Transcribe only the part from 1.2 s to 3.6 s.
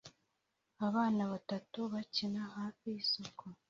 batatu bakina hafi yisoko